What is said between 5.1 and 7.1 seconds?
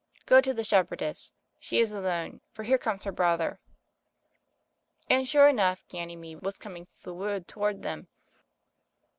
And sure enough Ganymede was coming through